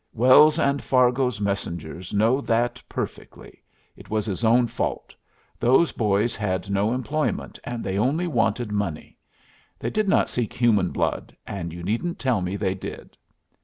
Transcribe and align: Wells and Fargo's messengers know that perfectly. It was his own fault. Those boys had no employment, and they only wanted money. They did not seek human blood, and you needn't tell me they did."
Wells 0.13 0.57
and 0.57 0.83
Fargo's 0.83 1.39
messengers 1.39 2.11
know 2.11 2.41
that 2.41 2.81
perfectly. 2.89 3.61
It 3.95 4.09
was 4.09 4.25
his 4.25 4.43
own 4.43 4.65
fault. 4.65 5.13
Those 5.59 5.91
boys 5.91 6.35
had 6.35 6.71
no 6.71 6.91
employment, 6.91 7.59
and 7.63 7.83
they 7.83 7.99
only 7.99 8.25
wanted 8.25 8.71
money. 8.71 9.19
They 9.77 9.91
did 9.91 10.09
not 10.09 10.27
seek 10.27 10.53
human 10.53 10.89
blood, 10.89 11.37
and 11.45 11.71
you 11.71 11.83
needn't 11.83 12.17
tell 12.17 12.41
me 12.41 12.55
they 12.55 12.73
did." 12.73 13.15